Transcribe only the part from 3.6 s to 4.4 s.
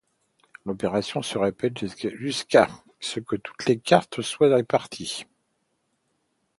les cartes